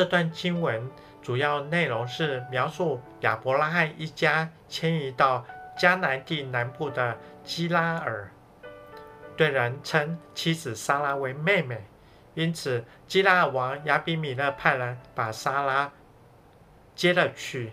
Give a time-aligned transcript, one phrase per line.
[0.00, 0.90] 这段经文
[1.20, 5.44] 主要内容是描述亚伯拉罕一家迁移到
[5.78, 8.32] 迦南地南部的基拉尔，
[9.36, 11.84] 对人称妻子撒拉为妹妹，
[12.32, 15.92] 因此基拉尔王亚比米勒派人把撒拉
[16.94, 17.72] 接了去。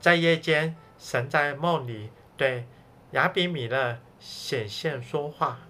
[0.00, 2.66] 在夜间，神在梦里对
[3.12, 5.60] 亚比米勒显现说话，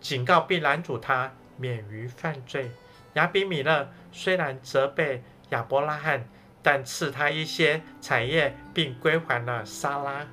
[0.00, 2.70] 警告并拦阻他免于犯罪。
[3.14, 6.24] 亚比米勒虽然责备亚伯拉罕，
[6.62, 10.26] 但赐他一些产业，并归还了撒拉。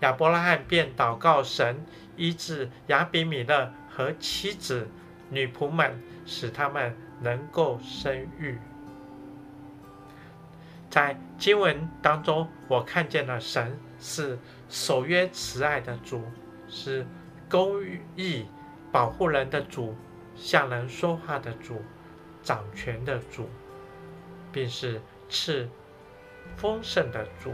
[0.00, 1.84] 亚伯拉罕便祷告神
[2.16, 4.88] 医治亚比米勒和妻子、
[5.30, 8.58] 女仆们，使他们能够生育。
[10.90, 14.38] 在经文当中，我看见了神是
[14.68, 16.22] 守约慈爱的主，
[16.68, 17.06] 是
[17.48, 17.82] 公
[18.16, 18.46] 义
[18.90, 19.94] 保护人的主。
[20.34, 21.82] 向人说话的主，
[22.42, 23.48] 掌权的主，
[24.52, 25.68] 并是赐
[26.56, 27.52] 丰盛的主。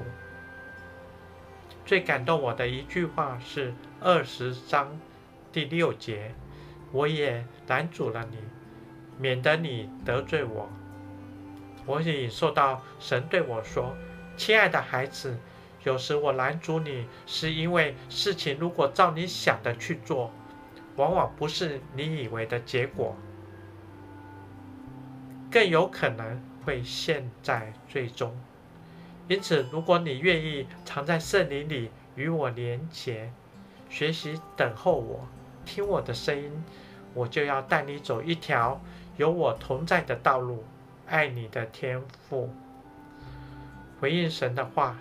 [1.87, 4.99] 最感动我的一句话是二十章
[5.53, 6.35] 第六节
[6.93, 8.37] ：“我也拦阻了你，
[9.17, 10.69] 免得你得罪我。”
[11.87, 13.97] 我也受到神对我说
[14.37, 15.39] ：“亲爱的孩子，
[15.85, 20.31] 有时我拦阻你，是因为事情如果照你想的去做。”
[20.97, 23.17] 往往不是你以为的结果，
[25.49, 28.39] 更有可能会陷在最终。
[29.27, 33.33] 因此，如果你愿意常在圣灵里与我连结，
[33.89, 35.27] 学习等候我，
[35.65, 36.53] 听我的声音，
[37.15, 38.79] 我就要带你走一条
[39.17, 40.63] 有我同在的道路。
[41.07, 42.51] 爱你的天赋，
[43.99, 44.99] 回应神的话。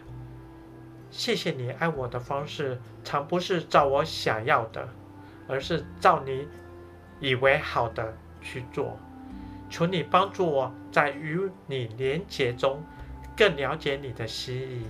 [1.11, 4.87] 谢谢你爱我的方式，常不是照我想要的。
[5.49, 6.47] 而是照你
[7.19, 8.97] 以为好的去做，
[9.69, 12.83] 求你帮助我在与你连结中，
[13.35, 14.87] 更了解你的心意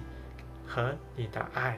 [0.65, 1.77] 和你的爱。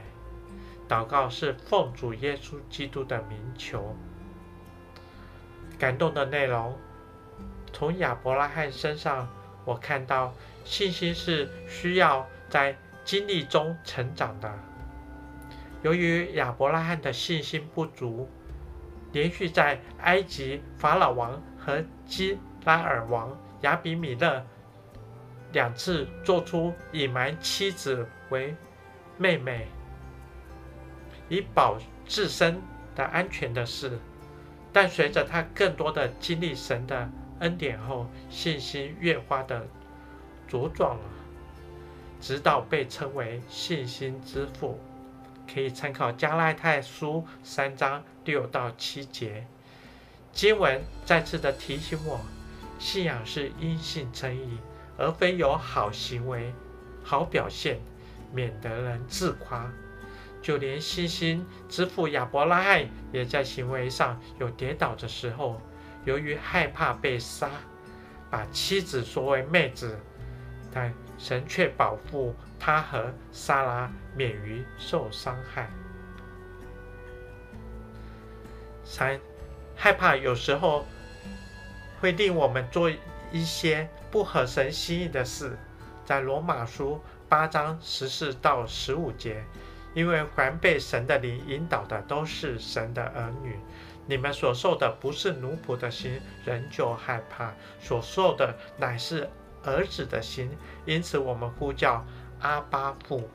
[0.88, 3.96] 祷告是奉主耶稣基督的名求。
[5.78, 6.76] 感动的内容，
[7.72, 9.28] 从亚伯拉罕身上，
[9.64, 10.34] 我看到
[10.64, 14.52] 信心是需要在经历中成长的。
[15.82, 18.28] 由于亚伯拉罕的信心不足。
[19.12, 24.44] 连续在埃及法老王和基拉尔王亚比米勒
[25.52, 28.54] 两次做出隐瞒妻子为
[29.18, 29.66] 妹妹，
[31.28, 32.60] 以保自身
[32.94, 33.98] 的安全的事，
[34.72, 37.10] 但随着他更多的经历神的
[37.40, 39.66] 恩典后，信心越发的
[40.48, 41.04] 茁壮了，
[42.20, 44.78] 直到被称为信心之父。
[45.52, 49.44] 可以参考加拉太书三章六到七节
[50.32, 52.20] 经文，再次的提醒我，
[52.80, 54.58] 信仰是因信称义，
[54.96, 56.52] 而非有好行为、
[57.04, 57.78] 好表现，
[58.32, 59.70] 免得人自夸。
[60.40, 65.60] 就连信心之父亚伯拉罕也在行为上有跌倒的时候，
[66.06, 67.50] 由于害怕被杀，
[68.30, 70.00] 把妻子说为妹子，
[70.72, 75.68] 但神却保护他和撒拉免于受伤害。
[78.82, 79.20] 三，
[79.76, 80.86] 害怕有时候
[82.00, 82.90] 会令我们做
[83.30, 85.56] 一些不合神心意的事。
[86.04, 89.44] 在罗马书八章十四到十五节，
[89.94, 93.58] 因为凡被神的灵引导的，都是神的儿女。
[94.06, 99.28] 你们所受的不是奴仆的心，仍旧害怕；所受的乃是。
[99.62, 100.50] 儿子的心，
[100.86, 102.02] 因此我们呼叫
[102.40, 103.28] 阿巴父，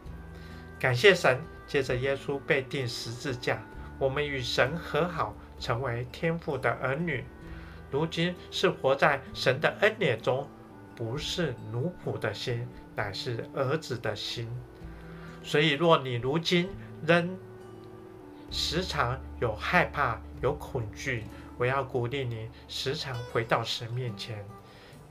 [0.80, 1.40] 感谢神。
[1.68, 3.62] 借着耶稣被钉十字架，
[4.00, 7.24] 我们与神和好，成为天父的儿女。
[7.92, 10.48] 如今是活在神的恩典中，
[10.96, 14.50] 不是奴仆的心，乃是儿子的心。
[15.44, 16.70] 所以，若你如今
[17.06, 17.38] 仍
[18.52, 21.24] 时常有害怕、有恐惧，
[21.58, 24.46] 我要鼓励你时常回到神面前，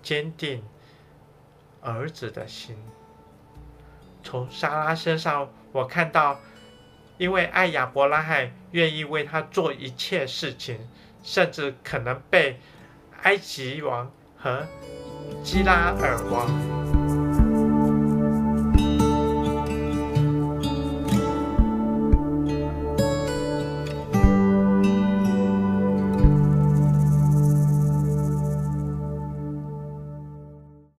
[0.02, 0.62] 坚定。
[1.86, 2.74] 儿子的心，
[4.22, 6.40] 从撒拉身上，我看到，
[7.18, 10.78] 因为爱亚伯拉罕，愿意为他做一切事情，
[11.24, 12.60] 甚至可能被
[13.22, 14.64] 埃及王和
[15.42, 16.46] 基拉尔王